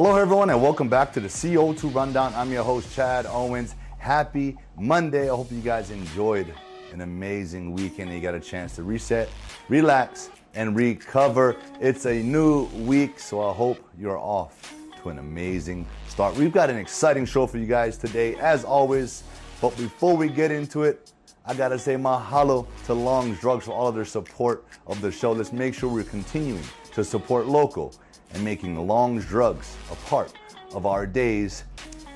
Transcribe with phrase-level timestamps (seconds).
[0.00, 2.32] Hello, everyone, and welcome back to the CO2 Rundown.
[2.36, 3.74] I'm your host, Chad Owens.
[3.98, 5.24] Happy Monday.
[5.28, 6.54] I hope you guys enjoyed
[6.92, 8.12] an amazing weekend.
[8.12, 9.28] You got a chance to reset,
[9.68, 11.56] relax, and recover.
[11.80, 14.72] It's a new week, so I hope you're off
[15.02, 16.36] to an amazing start.
[16.36, 19.24] We've got an exciting show for you guys today, as always.
[19.60, 21.12] But before we get into it,
[21.44, 25.32] I gotta say mahalo to Long's Drugs for all of their support of the show.
[25.32, 26.62] Let's make sure we're continuing
[26.92, 27.94] to support local
[28.34, 30.32] and making Long's Drugs a part
[30.74, 31.64] of our days.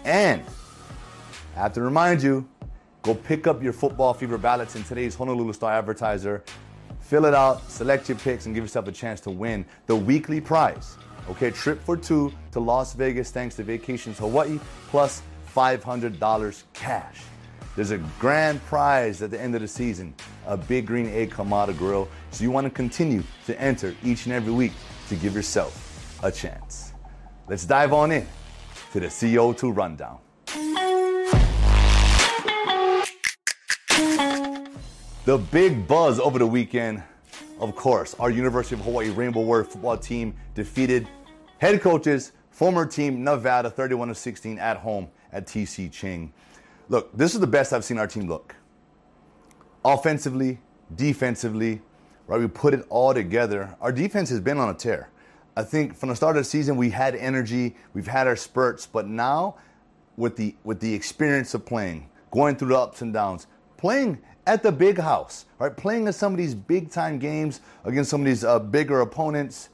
[0.05, 0.43] And
[1.57, 2.49] I have to remind you,
[3.03, 6.43] go pick up your football fever ballots in today's Honolulu Star Advertiser.
[7.01, 10.41] Fill it out, select your picks, and give yourself a chance to win the weekly
[10.41, 10.97] prize.
[11.29, 15.23] Okay, trip for two to Las Vegas thanks to Vacations Hawaii plus
[15.55, 17.21] $500 cash.
[17.75, 20.15] There's a grand prize at the end of the season,
[20.47, 22.09] a big green egg Kamado grill.
[22.31, 24.73] So you want to continue to enter each and every week
[25.09, 25.82] to give yourself
[26.23, 26.93] a chance.
[27.49, 28.27] Let's dive on in
[28.93, 30.19] to the CO2 rundown.
[35.25, 37.03] The big buzz over the weekend,
[37.61, 41.07] of course, our University of Hawaii Rainbow Warrior football team defeated
[41.59, 46.33] head coaches, former team Nevada 31 of 16 at home at TC Ching.
[46.89, 48.55] Look, this is the best I've seen our team look.
[49.85, 50.59] Offensively,
[50.95, 51.81] defensively,
[52.27, 52.41] right?
[52.41, 53.77] We put it all together.
[53.81, 55.09] Our defense has been on a tear.
[55.57, 58.87] I think from the start of the season we had energy, we've had our spurts,
[58.87, 59.57] but now
[60.17, 64.63] with the with the experience of playing, going through the ups and downs, playing at
[64.63, 65.77] the big house, right?
[65.77, 69.69] Playing in some of these big time games against some of these uh, bigger opponents,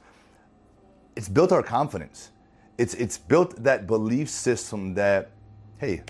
[1.15, 2.31] it's built our confidence.
[2.77, 5.31] It's it's built that belief system that
[5.77, 6.03] hey,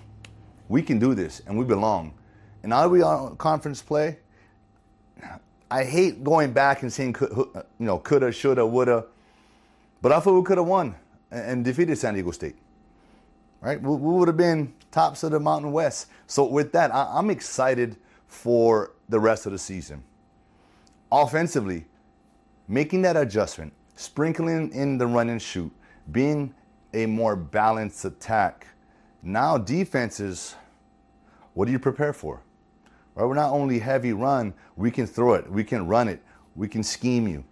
[0.68, 2.14] we can do this and we belong.
[2.64, 4.18] And now we are conference play.
[5.72, 9.06] I hate going back and saying you know coulda, shoulda, woulda,
[10.02, 10.96] but I thought we could have won
[11.32, 12.56] and defeated San Diego State.
[13.62, 13.82] Right?
[13.82, 16.08] We, would have been tops of the Mountain West.
[16.28, 20.04] So with that, I'm excited for the rest of the season.
[21.12, 21.86] Offensively,
[22.68, 25.72] making that adjustment, sprinkling in the run and shoot,
[26.12, 26.54] being
[26.94, 28.68] a more balanced attack.
[29.22, 30.56] Now defenses,
[31.54, 32.42] what do you prepare for?
[33.16, 33.26] Right?
[33.26, 36.24] We're not only heavy run, we can throw it, we can run it,
[36.56, 37.44] we can scheme you.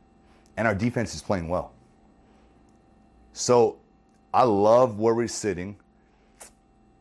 [0.56, 1.74] And our defense is playing well.
[3.38, 3.78] So
[4.34, 5.78] I love where we're sitting.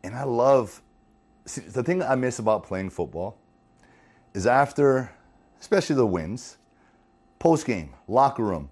[0.04, 0.82] And I love
[1.46, 3.38] see, the thing I miss about playing football
[4.34, 5.10] is after,
[5.58, 6.58] especially the wins,
[7.38, 8.68] post game, locker room,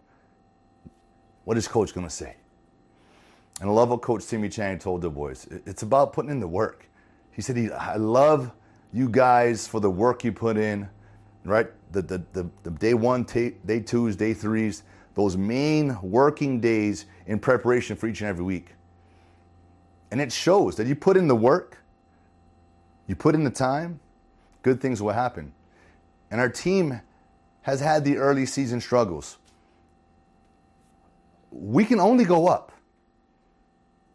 [1.45, 2.37] what is coach going to say?
[3.63, 5.47] And I love what Coach Timmy Chang told the boys.
[5.65, 6.87] It's about putting in the work.
[7.31, 8.53] He said, I love
[8.93, 10.87] you guys for the work you put in,
[11.45, 11.69] right?
[11.93, 14.83] The, the, the, the day one, day twos, day threes,
[15.15, 18.75] those main working days in preparation for each and every week.
[20.11, 21.79] And it shows that you put in the work,
[23.07, 24.01] you put in the time,
[24.63, 25.53] good things will happen.
[26.31, 27.01] And our team
[27.63, 29.39] has had the early season struggles.
[31.51, 32.73] We can only go up.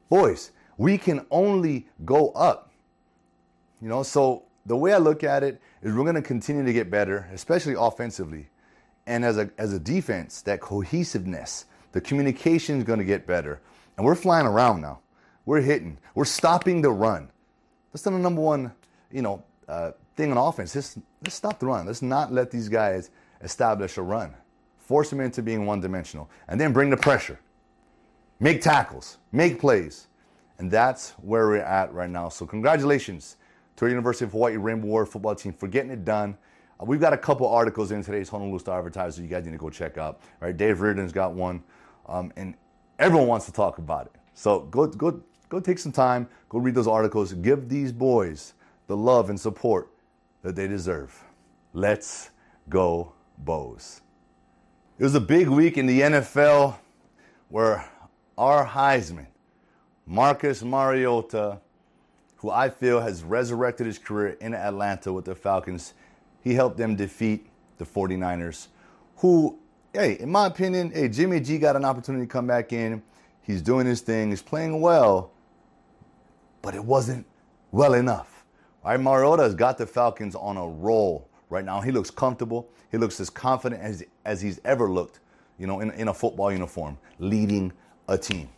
[0.10, 2.72] Boys, we can only go up.
[3.82, 6.74] You know, so the way I look at it is we're going to continue to
[6.74, 8.50] get better, especially offensively.
[9.08, 13.62] And as a, as a defense, that cohesiveness, the communication is going to get better.
[13.98, 15.00] And we're flying around now.
[15.46, 15.98] We're hitting.
[16.14, 17.30] We're stopping the run.
[17.92, 18.72] That's the number one,
[19.12, 20.74] you know, uh, thing on offense.
[20.74, 21.88] Just, let's stop the run.
[21.88, 23.10] Let's not let these guys
[23.42, 24.36] establish a run.
[24.78, 26.30] Force them into being one dimensional.
[26.48, 27.40] And then bring the pressure.
[28.40, 29.18] Make tackles.
[29.32, 30.08] Make plays.
[30.60, 32.30] And that's where we're at right now.
[32.30, 33.38] So congratulations
[33.78, 36.38] to our University of Hawaii Rainbow Warrior football team for getting it done.
[36.80, 39.58] Uh, we've got a couple articles in today's Honolulu Star Advertiser you guys need to
[39.58, 40.22] go check out.
[40.40, 41.64] Right, Dave Reardon's got one,
[42.08, 42.56] um, and
[42.98, 44.14] everyone wants to talk about it.
[44.34, 48.54] So go go go take some time, go read those articles, give these boys
[48.88, 49.90] the love and support
[50.42, 51.24] that they deserve.
[51.74, 52.32] Let's
[52.70, 54.02] go, Bows.
[54.98, 56.76] It was a big week in the NFL
[57.50, 57.90] where
[58.38, 59.28] our Heisman,
[60.06, 61.60] Marcus Mariota,
[62.38, 65.94] who I feel has resurrected his career in Atlanta with the Falcons,
[66.42, 67.48] he helped them defeat
[67.78, 68.68] the 49ers,
[69.18, 69.58] who,
[69.94, 73.02] hey, in my opinion, hey, Jimmy G got an opportunity to come back in.
[73.42, 75.32] He's doing his thing, he's playing well,
[76.62, 77.26] but it wasn't
[77.72, 78.46] well enough.
[78.84, 81.82] All right, Mariota has got the Falcons on a roll right now.
[81.82, 82.70] He looks comfortable.
[82.92, 85.20] He looks as confident as, as he's ever looked,
[85.58, 87.72] you know, in, in a football uniform, leading
[88.08, 88.50] a team.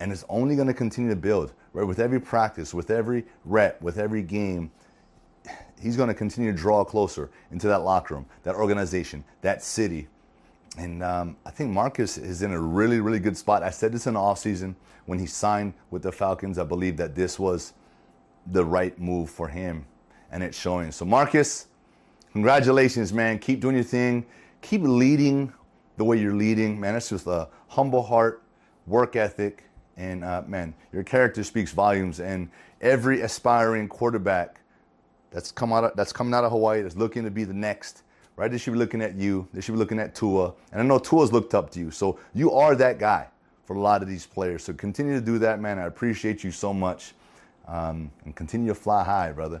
[0.00, 1.86] And it's only going to continue to build, right?
[1.86, 4.70] With every practice, with every rep, with every game,
[5.80, 10.08] he's going to continue to draw closer into that locker room, that organization, that city.
[10.78, 13.62] And um, I think Marcus is in a really, really good spot.
[13.62, 14.74] I said this in the offseason
[15.06, 16.58] when he signed with the Falcons.
[16.58, 17.72] I believe that this was
[18.52, 19.86] the right move for him,
[20.30, 20.92] and it's showing.
[20.92, 21.68] So, Marcus,
[22.32, 23.38] congratulations, man.
[23.38, 24.26] Keep doing your thing.
[24.60, 25.52] Keep leading
[25.96, 26.94] the way you're leading, man.
[26.94, 28.42] It's just a humble heart,
[28.86, 29.64] work ethic,
[29.96, 32.20] and uh, man, your character speaks volumes.
[32.20, 32.50] And
[32.80, 34.60] every aspiring quarterback
[35.30, 38.02] that's come out of, that's coming out of Hawaii that's looking to be the next
[38.36, 38.50] right?
[38.50, 39.48] They should be looking at you.
[39.52, 40.52] They should be looking at Tua.
[40.70, 41.90] And I know Tua's looked up to you.
[41.90, 43.28] So you are that guy
[43.64, 44.62] for a lot of these players.
[44.62, 45.78] So continue to do that, man.
[45.78, 47.14] I appreciate you so much.
[47.66, 49.60] Um, and continue to fly high, brother.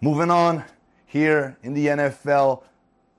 [0.00, 0.64] Moving on
[1.04, 2.62] here in the NFL,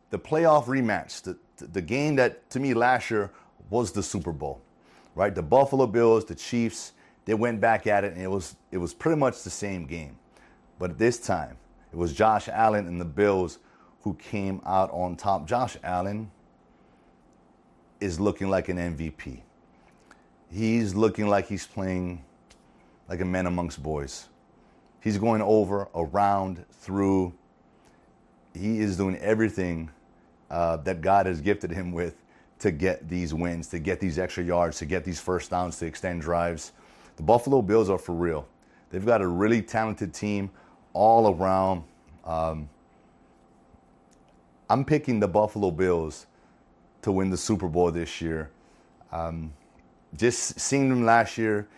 [0.10, 1.38] the playoff rematch, the,
[1.68, 3.30] the game that to me last year
[3.70, 4.62] was the Super Bowl,
[5.14, 5.36] right?
[5.36, 6.94] The Buffalo Bills, the Chiefs,
[7.26, 10.18] they went back at it, and it was it was pretty much the same game.
[10.80, 11.58] But this time,
[11.92, 13.60] it was Josh Allen and the Bills
[14.02, 15.46] who came out on top.
[15.46, 16.32] Josh Allen
[18.00, 19.42] is looking like an MVP.
[20.50, 22.24] He's looking like he's playing
[23.10, 24.30] like a man amongst boys.
[25.02, 27.34] He's going over, around, through.
[28.54, 29.92] He is doing everything
[30.50, 32.16] uh, that God has gifted him with
[32.60, 35.86] to get these wins, to get these extra yards, to get these first downs, to
[35.86, 36.72] extend drives.
[37.18, 38.48] The Buffalo Bills are for real.
[38.90, 40.50] They've got a really talented team
[41.00, 41.84] all around.
[42.26, 42.70] Um,
[44.70, 46.28] I'm picking the Buffalo Bills
[47.04, 48.52] to win the Super Bowl this year.
[49.14, 49.54] Um,
[50.18, 51.70] just seeing them last year,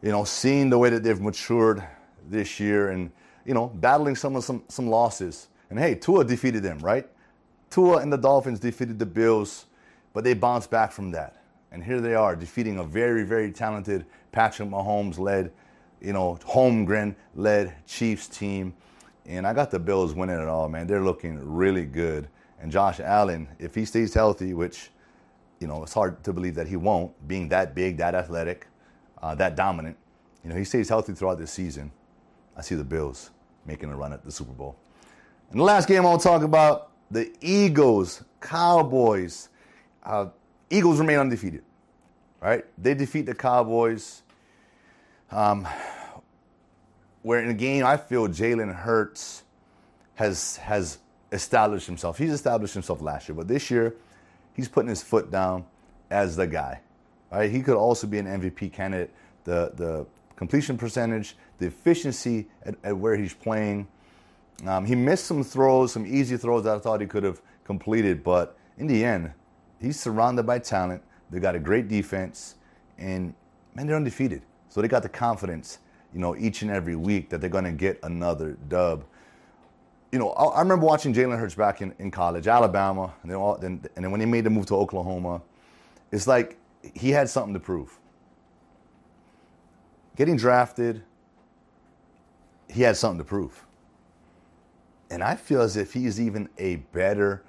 [0.00, 1.84] you know, seeing the way that they've matured
[2.30, 3.10] this year, and
[3.44, 5.48] you know, battling some of some some losses.
[5.68, 7.06] And hey, Tua defeated them, right?
[7.68, 9.66] Tua and the Dolphins defeated the Bills,
[10.14, 11.42] but they bounced back from that.
[11.70, 15.52] And here they are defeating a very, very talented Patrick Mahomes led
[16.00, 18.74] you know, Holmgren led Chiefs team.
[19.26, 20.86] And I got the Bills winning it all, man.
[20.86, 22.28] They're looking really good.
[22.60, 24.90] And Josh Allen, if he stays healthy, which,
[25.60, 28.66] you know, it's hard to believe that he won't, being that big, that athletic,
[29.22, 29.96] uh, that dominant,
[30.42, 31.92] you know, he stays healthy throughout this season.
[32.56, 33.30] I see the Bills
[33.66, 34.76] making a run at the Super Bowl.
[35.50, 39.48] And the last game I'll talk about the Eagles, Cowboys.
[40.02, 40.26] Uh,
[40.70, 41.62] Eagles remain undefeated,
[42.40, 42.64] right?
[42.76, 44.22] They defeat the Cowboys
[45.30, 45.66] um,
[47.22, 49.44] where in a game, I feel Jalen Hurts
[50.14, 50.98] has has
[51.32, 52.18] established himself.
[52.18, 53.94] He's established himself last year, but this year,
[54.54, 55.64] he's putting his foot down
[56.10, 56.80] as the guy.
[57.30, 57.50] Right?
[57.50, 59.12] He could also be an MVP candidate.
[59.44, 63.86] The the completion percentage, the efficiency at, at where he's playing.
[64.66, 68.24] Um, he missed some throws, some easy throws that I thought he could have completed,
[68.24, 69.32] but in the end,
[69.80, 71.02] he's surrounded by talent.
[71.30, 72.54] They got a great defense,
[72.96, 73.34] and
[73.74, 74.42] man, they're undefeated.
[74.68, 75.78] So they got the confidence,
[76.12, 79.04] you know, each and every week that they're going to get another dub.
[80.12, 83.38] You know, I, I remember watching Jalen Hurts back in, in college, Alabama, and then,
[83.38, 85.42] all, then, and then when he made the move to Oklahoma,
[86.12, 86.58] it's like
[86.94, 87.98] he had something to prove.
[90.16, 91.02] Getting drafted,
[92.68, 93.64] he had something to prove.
[95.10, 97.44] And I feel as if he's even a better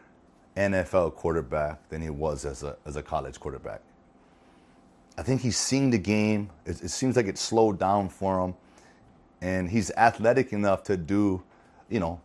[0.55, 3.81] NFL quarterback than he was as a, as a college quarterback.
[5.19, 6.49] I think he's seen the game.
[6.65, 8.55] It, it, seems like it slowed down for him,
[9.41, 11.43] and he's athletic enough to do,
[11.89, 12.21] you know,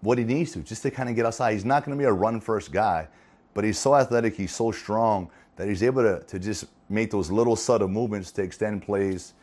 [0.00, 1.52] what he needs to just to kind of get outside.
[1.52, 3.06] He's not going to be a run first guy,
[3.52, 7.30] but he's so athletic, he's so strong that he's able to, to just make those
[7.30, 9.34] little subtle movements to extend plays.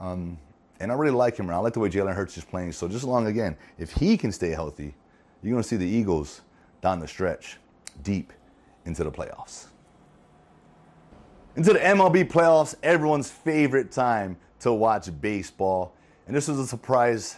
[0.00, 0.36] Um,
[0.80, 1.48] and I really like him.
[1.50, 2.72] I like the way Jalen Hurts is playing.
[2.72, 4.92] So just along again, if he can stay healthy,
[5.40, 6.40] you're going to see the Eagles
[6.82, 7.58] down the stretch,
[8.02, 8.32] deep
[8.86, 9.66] into the playoffs.
[11.56, 15.94] Into the MLB playoffs, everyone's favorite time to watch baseball.
[16.26, 17.36] And this was a surprise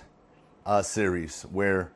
[0.65, 1.93] uh, series where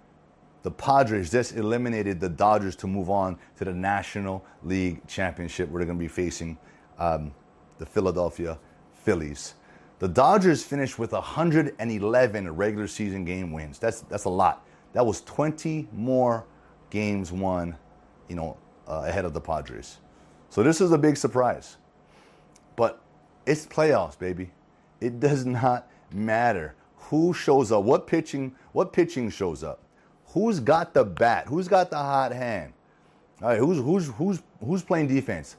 [0.62, 5.80] the Padres just eliminated the Dodgers to move on to the National League Championship, where
[5.80, 6.58] they're going to be facing
[6.98, 7.32] um,
[7.78, 8.58] the Philadelphia
[9.02, 9.54] Phillies.
[9.98, 13.78] The Dodgers finished with 111 regular season game wins.
[13.78, 14.66] That's that's a lot.
[14.92, 16.44] That was 20 more
[16.90, 17.76] games won,
[18.28, 20.00] you know, uh, ahead of the Padres.
[20.50, 21.78] So this is a big surprise.
[23.46, 24.50] It's playoffs, baby.
[25.00, 29.80] It does not matter who shows up, what pitching, what pitching shows up,
[30.26, 32.72] who's got the bat, who's got the hot hand,
[33.42, 35.56] all right, who's who's who's who's playing defense,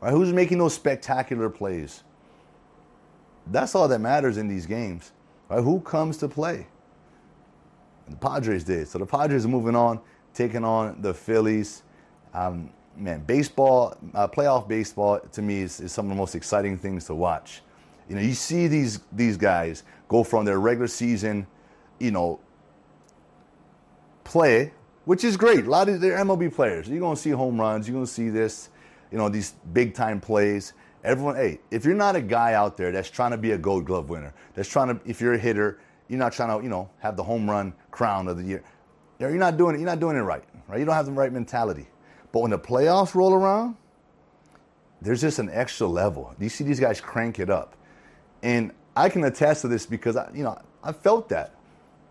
[0.00, 2.04] all right, who's making those spectacular plays.
[3.50, 5.12] That's all that matters in these games.
[5.48, 5.62] Right?
[5.62, 6.66] Who comes to play?
[8.06, 8.86] And the Padres did.
[8.88, 10.00] So the Padres are moving on,
[10.34, 11.82] taking on the Phillies.
[12.34, 16.76] Um, man, baseball, uh, playoff baseball to me is, is some of the most exciting
[16.76, 17.62] things to watch.
[18.08, 21.46] You know, you see these these guys go from their regular season,
[21.98, 22.40] you know,
[24.24, 24.72] play
[25.08, 25.64] which is great.
[25.64, 26.86] A lot of they're MLB players.
[26.86, 27.88] You're gonna see home runs.
[27.88, 28.68] You're gonna see this,
[29.10, 30.74] you know, these big time plays.
[31.02, 33.86] Everyone, hey, if you're not a guy out there that's trying to be a Gold
[33.86, 36.90] Glove winner, that's trying to, if you're a hitter, you're not trying to, you know,
[36.98, 38.62] have the home run crown of the year.
[39.18, 39.78] You're not doing it.
[39.78, 40.78] You're not doing it right, right?
[40.78, 41.88] You don't have the right mentality.
[42.32, 43.76] But when the playoffs roll around,
[45.00, 46.34] there's just an extra level.
[46.38, 47.76] You see these guys crank it up,
[48.42, 51.54] and I can attest to this because I, you know, I felt that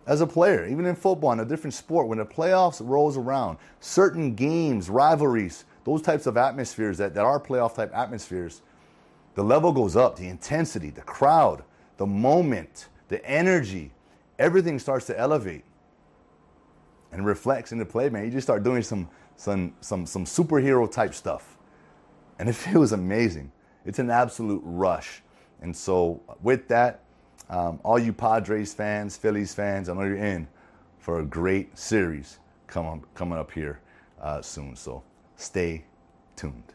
[0.08, 2.08] as a player, even in football, in a different sport.
[2.08, 7.40] When the playoffs rolls around, certain games, rivalries, those types of atmospheres that, that are
[7.40, 8.62] playoff type atmospheres,
[9.36, 11.64] the level goes up, the intensity, the crowd,
[11.98, 13.92] the moment, the energy,
[14.40, 15.64] everything starts to elevate
[17.12, 18.26] and reflects in the play, man.
[18.26, 21.58] You just start doing some some some some superhero type stuff.
[22.40, 23.52] And it feels amazing.
[23.86, 25.22] It's an absolute rush.
[25.62, 27.04] And so with that,
[27.50, 30.48] um, all you Padres fans, Phillies fans, I know you're in
[31.00, 33.80] for a great series coming coming up here
[34.22, 34.76] uh, soon.
[34.76, 35.04] So
[35.38, 35.86] stay
[36.36, 36.74] tuned.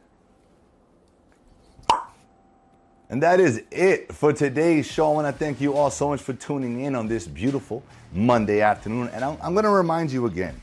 [3.11, 5.19] And that is it for today's show.
[5.19, 9.11] and I thank you all so much for tuning in on this beautiful Monday afternoon.
[9.12, 10.62] And I'm, I'm going to remind you again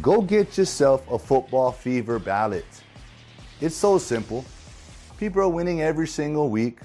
[0.00, 2.64] go get yourself a football fever ballot.
[3.60, 4.44] It's so simple.
[5.18, 6.78] People are winning every single week.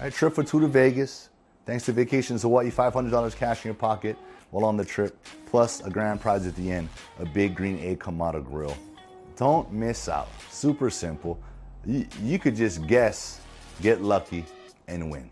[0.00, 1.30] Right, trip for two to Vegas.
[1.64, 4.16] Thanks to Vacations Hawaii, $500 cash in your pocket
[4.50, 6.88] while on the trip, plus a grand prize at the end,
[7.18, 8.76] a big green egg Kamado grill.
[9.36, 10.28] Don't miss out.
[10.50, 11.40] Super simple.
[11.84, 13.40] You, you could just guess
[13.80, 14.44] get lucky,
[14.88, 15.30] and win.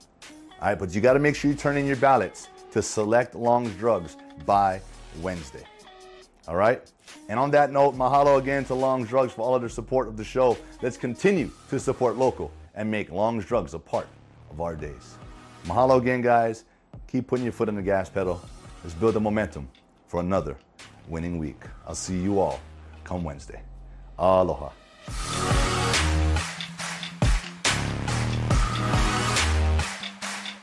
[0.61, 3.35] All right, but you got to make sure you turn in your ballots to select
[3.35, 4.81] Long's Drugs by
[5.21, 5.65] Wednesday.
[6.47, 6.91] All right?
[7.29, 10.17] And on that note, mahalo again to Long's Drugs for all of their support of
[10.17, 10.57] the show.
[10.83, 14.09] Let's continue to support local and make Long's Drugs a part
[14.51, 15.17] of our days.
[15.65, 16.65] Mahalo again, guys.
[17.07, 18.41] Keep putting your foot on the gas pedal.
[18.83, 19.69] Let's build the momentum
[20.09, 20.57] for another
[21.09, 21.63] winning week.
[21.87, 22.61] I'll see you all
[23.05, 23.63] come Wednesday.
[24.19, 24.71] Aloha.